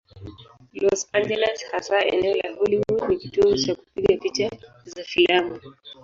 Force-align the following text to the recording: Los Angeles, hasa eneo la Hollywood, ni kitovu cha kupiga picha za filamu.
Los 0.73 1.07
Angeles, 1.13 1.63
hasa 1.73 1.99
eneo 2.01 2.33
la 2.41 2.55
Hollywood, 2.57 3.03
ni 3.07 3.17
kitovu 3.19 3.55
cha 3.55 3.75
kupiga 3.75 4.17
picha 4.19 4.49
za 4.85 5.03
filamu. 5.03 5.59